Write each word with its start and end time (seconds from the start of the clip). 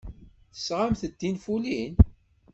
Tesɣamt-d 0.53 1.13
tinfulin? 1.19 1.93